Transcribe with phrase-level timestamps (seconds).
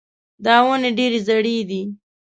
[0.45, 1.81] دا ونې ډېرې زاړې دي.